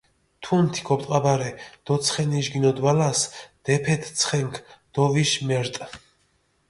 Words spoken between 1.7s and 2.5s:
დო ცხენიშ